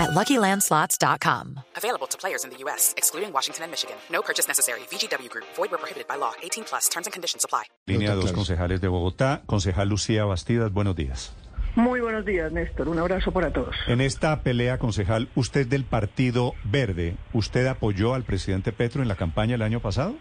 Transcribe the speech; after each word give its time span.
at 0.00 0.10
LuckyLandSlots.com. 0.10 1.60
Available 1.76 2.06
to 2.08 2.16
players 2.16 2.44
in 2.44 2.50
the 2.50 2.58
U.S., 2.64 2.94
excluding 2.96 3.32
Washington 3.32 3.64
and 3.64 3.70
Michigan. 3.70 3.96
No 4.10 4.22
purchase 4.22 4.48
necessary. 4.48 4.80
VGW 4.90 5.28
Group. 5.28 5.46
Void 5.56 5.70
where 5.70 5.78
prohibited 5.78 6.08
by 6.08 6.16
law. 6.16 6.32
18 6.42 6.64
plus. 6.64 6.88
Terms 6.88 7.06
and 7.06 7.12
conditions 7.12 7.44
apply. 7.44 7.64
Línea 7.86 8.14
dos 8.14 8.32
concejales 8.32 8.80
de 8.80 8.88
Bogotá. 8.88 9.42
Concejal 9.46 9.88
Lucía 9.88 10.24
Bastidas, 10.24 10.72
buenos 10.72 10.96
días. 10.96 11.34
Muy 11.76 12.00
buenos 12.00 12.24
días, 12.24 12.50
Néstor. 12.50 12.88
Un 12.88 12.98
abrazo 12.98 13.30
para 13.30 13.52
todos. 13.52 13.76
En 13.86 14.00
esta 14.00 14.40
pelea, 14.42 14.78
concejal, 14.78 15.28
usted 15.36 15.66
del 15.66 15.84
Partido 15.84 16.54
Verde, 16.64 17.16
¿usted 17.32 17.66
apoyó 17.66 18.14
al 18.14 18.24
presidente 18.24 18.72
Petro 18.72 19.02
en 19.02 19.08
la 19.08 19.14
campaña 19.14 19.54
el 19.54 19.62
año 19.62 19.80
pasado? 19.80 20.16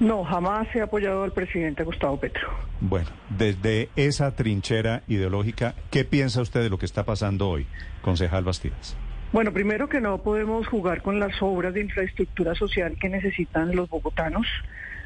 No, 0.00 0.24
jamás 0.24 0.68
he 0.74 0.80
apoyado 0.80 1.24
al 1.24 1.32
presidente 1.32 1.84
Gustavo 1.84 2.18
Petro. 2.18 2.48
Bueno, 2.80 3.08
desde 3.30 3.90
esa 3.96 4.34
trinchera 4.34 5.02
ideológica, 5.08 5.74
¿qué 5.90 6.04
piensa 6.04 6.40
usted 6.40 6.62
de 6.62 6.70
lo 6.70 6.78
que 6.78 6.86
está 6.86 7.04
pasando 7.04 7.48
hoy, 7.48 7.66
concejal 8.02 8.44
Bastidas? 8.44 8.96
Bueno, 9.30 9.52
primero 9.52 9.90
que 9.90 10.00
no 10.00 10.22
podemos 10.22 10.66
jugar 10.66 11.02
con 11.02 11.20
las 11.20 11.42
obras 11.42 11.74
de 11.74 11.82
infraestructura 11.82 12.54
social 12.54 12.96
que 12.98 13.10
necesitan 13.10 13.76
los 13.76 13.90
bogotanos. 13.90 14.46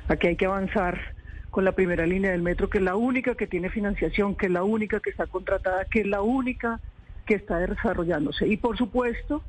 Aquí 0.07 0.29
hay 0.29 0.37
que 0.37 0.47
avanzar 0.47 1.01
con 1.51 1.65
la 1.65 1.73
primera 1.73 2.07
línea 2.07 2.31
del 2.31 2.41
metro, 2.41 2.71
que 2.71 2.79
es 2.79 2.85
la 2.85 2.95
única 2.95 3.35
que 3.35 3.49
tiene 3.49 3.69
financiación, 3.69 4.37
que 4.37 4.47
es 4.47 4.53
la 4.53 4.63
única 4.63 5.01
que 5.01 5.11
está 5.11 5.27
contratada, 5.27 5.87
que 5.87 6.03
es 6.03 6.07
la 6.07 6.23
única 6.23 6.79
que 7.27 7.35
está 7.35 7.59
desarrollándose. 7.59 8.47
Y 8.47 8.57
por 8.59 8.79
supuesto, 8.79 9.43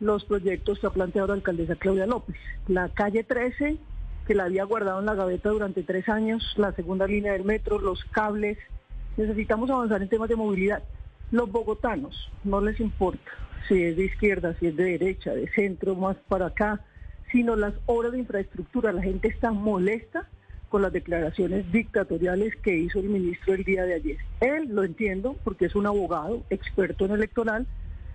los 0.00 0.24
proyectos 0.24 0.80
que 0.80 0.88
ha 0.88 0.90
planteado 0.90 1.28
la 1.28 1.34
alcaldesa 1.34 1.76
Claudia 1.76 2.06
López. 2.06 2.34
La 2.66 2.88
calle 2.88 3.22
13, 3.22 3.76
que 4.26 4.34
la 4.34 4.44
había 4.44 4.64
guardado 4.64 4.98
en 4.98 5.06
la 5.06 5.14
gaveta 5.14 5.50
durante 5.50 5.84
tres 5.84 6.08
años, 6.08 6.54
la 6.56 6.72
segunda 6.72 7.06
línea 7.06 7.34
del 7.34 7.44
metro, 7.44 7.78
los 7.78 8.04
cables. 8.06 8.58
Necesitamos 9.16 9.70
avanzar 9.70 10.02
en 10.02 10.08
temas 10.08 10.28
de 10.28 10.34
movilidad. 10.34 10.82
Los 11.30 11.52
bogotanos 11.52 12.32
no 12.42 12.60
les 12.60 12.80
importa 12.80 13.30
si 13.66 13.82
es 13.82 13.96
de 13.96 14.04
izquierda, 14.04 14.54
si 14.58 14.68
es 14.68 14.76
de 14.76 14.84
derecha, 14.84 15.34
de 15.34 15.48
centro, 15.48 15.94
más 15.94 16.16
para 16.28 16.46
acá, 16.46 16.80
sino 17.32 17.56
las 17.56 17.74
obras 17.86 18.12
de 18.12 18.18
infraestructura. 18.18 18.92
La 18.92 19.02
gente 19.02 19.28
está 19.28 19.50
molesta 19.50 20.28
con 20.68 20.82
las 20.82 20.92
declaraciones 20.92 21.70
dictatoriales 21.72 22.54
que 22.56 22.76
hizo 22.76 23.00
el 23.00 23.08
ministro 23.08 23.54
el 23.54 23.64
día 23.64 23.84
de 23.84 23.94
ayer. 23.94 24.18
Él 24.40 24.68
lo 24.70 24.84
entiendo 24.84 25.36
porque 25.44 25.66
es 25.66 25.74
un 25.74 25.86
abogado 25.86 26.42
experto 26.50 27.06
en 27.06 27.12
electoral 27.12 27.66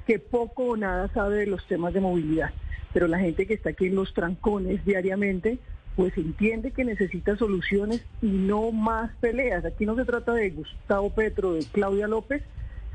que 0.06 0.20
poco 0.20 0.66
o 0.66 0.78
nada 0.78 1.10
sabe 1.14 1.38
de 1.38 1.48
los 1.48 1.66
temas 1.68 1.94
de 1.94 2.02
movilidad, 2.02 2.52
pero 2.94 3.08
la 3.08 3.20
gente 3.20 3.48
que 3.48 3.54
está 3.54 3.70
aquí 3.70 3.88
en 3.88 3.96
los 3.96 4.14
trancones 4.14 4.84
diariamente 4.86 5.60
pues 5.96 6.18
entiende 6.18 6.72
que 6.72 6.84
necesita 6.84 7.36
soluciones 7.38 8.04
y 8.22 8.28
no 8.28 8.72
más 8.72 9.12
peleas. 9.20 9.64
Aquí 9.64 9.86
no 9.86 9.96
se 9.96 10.06
trata 10.06 10.34
de 10.34 10.50
Gustavo 10.50 11.12
Petro, 11.12 11.54
de 11.54 11.66
Claudia 11.72 12.08
López, 12.08 12.42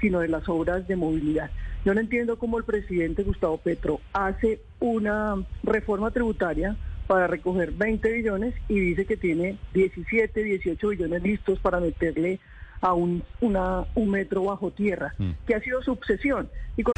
sino 0.00 0.20
de 0.20 0.28
las 0.28 0.48
obras 0.48 0.86
de 0.88 0.96
movilidad. 0.96 1.50
Yo 1.84 1.94
no 1.94 2.00
entiendo 2.00 2.38
cómo 2.38 2.58
el 2.58 2.64
presidente 2.64 3.22
Gustavo 3.22 3.56
Petro 3.58 4.00
hace 4.12 4.60
una 4.80 5.36
reforma 5.62 6.10
tributaria 6.10 6.76
para 7.06 7.26
recoger 7.26 7.72
20 7.72 8.12
billones 8.12 8.54
y 8.68 8.78
dice 8.78 9.06
que 9.06 9.16
tiene 9.16 9.58
17, 9.72 10.42
18 10.42 10.88
billones 10.88 11.22
listos 11.22 11.58
para 11.60 11.80
meterle 11.80 12.38
a 12.80 12.92
un, 12.92 13.24
una, 13.40 13.84
un 13.94 14.10
metro 14.10 14.44
bajo 14.44 14.70
tierra, 14.70 15.14
mm. 15.18 15.30
que 15.46 15.54
ha 15.54 15.60
sido 15.60 15.82
su 15.82 15.92
obsesión. 15.92 16.48
Y 16.76 16.82
con... 16.82 16.92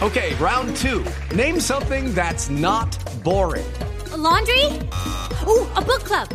Ok, 0.00 0.16
round 0.38 0.76
two. 0.76 1.02
Name 1.34 1.60
something 1.60 2.12
that's 2.14 2.50
not 2.50 2.96
boring. 3.24 3.64
A 4.12 4.16
laundry? 4.16 4.66
Ooh, 5.46 5.66
a 5.74 5.80
book 5.80 6.04
club. 6.04 6.28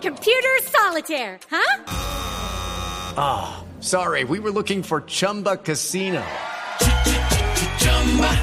Computer 0.00 0.60
solitaire, 0.62 1.38
huh? 1.50 1.84
Ah. 3.16 3.63
Sorry, 3.84 4.24
we 4.24 4.40
were 4.40 4.50
looking 4.50 4.82
for 4.82 5.02
Chumba 5.02 5.58
Casino. 5.58 6.24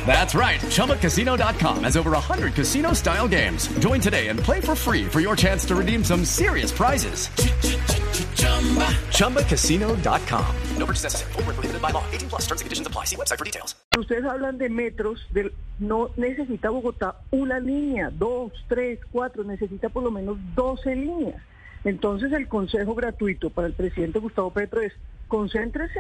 That's 0.06 0.36
right. 0.36 0.60
ChumbaCasino.com 0.60 1.84
has 1.84 1.98
over 1.98 2.12
100 2.12 2.54
casino 2.54 2.94
style 2.94 3.28
games. 3.28 3.68
Join 3.80 4.00
today 4.00 4.28
and 4.28 4.38
play 4.38 4.62
for 4.62 4.76
free 4.76 5.06
for 5.06 5.20
your 5.20 5.36
chance 5.36 5.66
to 5.66 5.76
redeem 5.76 6.04
some 6.04 6.26
serious 6.26 6.72
prizes. 6.72 7.30
ChumbaCasino.com. 9.18 10.56
No 10.78 10.86
purchase 10.86 11.04
necessary. 11.06 11.32
Full 11.34 11.44
prohibited 11.44 11.82
by 11.82 11.90
law. 11.90 12.04
18 12.12 12.30
plus 12.30 12.42
terms 12.42 12.62
and 12.62 12.66
conditions 12.66 12.88
apply. 12.88 13.06
See 13.06 13.16
website 13.16 13.40
for 13.40 13.46
details. 13.46 13.74
Ustedes 13.98 14.24
hablan 14.24 14.60
de 14.60 14.70
metros. 14.70 15.22
De, 15.34 15.52
no 15.80 16.12
necesita 16.18 16.70
Bogotá 16.70 17.16
una 17.32 17.60
línea, 17.60 18.12
dos, 18.12 18.52
tres, 18.70 19.00
cuatro. 19.12 19.44
Necesita 19.44 19.90
por 19.90 20.04
lo 20.04 20.12
menos 20.12 20.38
12 20.56 20.96
líneas. 20.96 21.42
Entonces 21.84 22.32
el 22.34 22.48
consejo 22.48 22.94
gratuito 22.96 23.50
para 23.50 23.68
el 23.68 23.74
presidente 23.74 24.20
Gustavo 24.20 24.52
Petro 24.52 24.82
es 24.82 24.94
concéntrese 25.28 26.00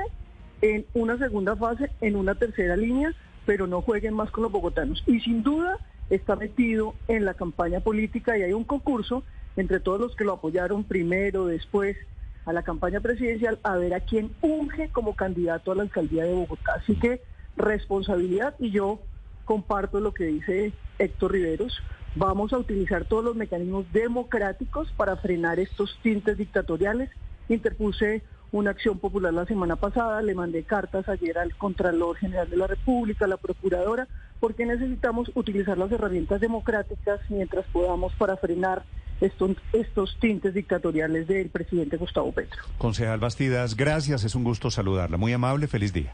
en 0.61 0.85
una 0.93 1.17
segunda 1.17 1.55
fase, 1.55 1.91
en 2.01 2.15
una 2.15 2.35
tercera 2.35 2.75
línea, 2.75 3.13
pero 3.45 3.65
no 3.67 3.81
jueguen 3.81 4.13
más 4.13 4.29
con 4.31 4.43
los 4.43 4.51
bogotanos. 4.51 5.03
Y 5.07 5.19
sin 5.21 5.41
duda 5.41 5.79
está 6.09 6.35
metido 6.35 6.93
en 7.07 7.25
la 7.25 7.33
campaña 7.33 7.79
política 7.79 8.37
y 8.37 8.43
hay 8.43 8.53
un 8.53 8.63
concurso 8.63 9.23
entre 9.55 9.79
todos 9.79 9.99
los 9.99 10.15
que 10.15 10.23
lo 10.23 10.33
apoyaron 10.33 10.83
primero, 10.83 11.45
después 11.45 11.97
a 12.45 12.53
la 12.53 12.63
campaña 12.63 12.99
presidencial, 12.99 13.59
a 13.63 13.75
ver 13.75 13.93
a 13.93 13.99
quién 13.99 14.31
unge 14.41 14.89
como 14.89 15.15
candidato 15.15 15.71
a 15.71 15.75
la 15.75 15.83
alcaldía 15.83 16.23
de 16.23 16.33
Bogotá. 16.33 16.73
Así 16.75 16.95
que 16.95 17.21
responsabilidad 17.55 18.55
y 18.59 18.71
yo 18.71 18.99
comparto 19.45 19.99
lo 19.99 20.13
que 20.13 20.25
dice 20.25 20.73
Héctor 20.97 21.33
Riveros. 21.33 21.81
Vamos 22.15 22.51
a 22.51 22.57
utilizar 22.57 23.05
todos 23.05 23.23
los 23.23 23.35
mecanismos 23.35 23.85
democráticos 23.93 24.91
para 24.97 25.15
frenar 25.15 25.59
estos 25.59 25.97
tintes 26.01 26.37
dictatoriales. 26.37 27.09
Interpuse 27.47 28.21
una 28.51 28.71
acción 28.71 28.99
popular 28.99 29.33
la 29.33 29.45
semana 29.45 29.77
pasada, 29.77 30.21
le 30.21 30.35
mandé 30.35 30.63
cartas 30.63 31.07
ayer 31.07 31.37
al 31.37 31.55
Contralor 31.55 32.17
General 32.17 32.49
de 32.49 32.57
la 32.57 32.67
República, 32.67 33.23
a 33.25 33.27
la 33.29 33.37
Procuradora, 33.37 34.09
porque 34.41 34.65
necesitamos 34.65 35.31
utilizar 35.35 35.77
las 35.77 35.91
herramientas 35.91 36.41
democráticas 36.41 37.21
mientras 37.29 37.65
podamos 37.67 38.13
para 38.15 38.35
frenar 38.35 38.83
estos, 39.21 39.51
estos 39.71 40.17
tintes 40.19 40.53
dictatoriales 40.53 41.27
del 41.27 41.49
presidente 41.49 41.95
Gustavo 41.95 42.31
Petro. 42.33 42.61
Concejal 42.77 43.19
Bastidas, 43.19 43.75
gracias, 43.77 44.25
es 44.25 44.35
un 44.35 44.43
gusto 44.43 44.69
saludarla. 44.69 45.15
Muy 45.17 45.31
amable, 45.31 45.67
feliz 45.67 45.93
día. 45.93 46.13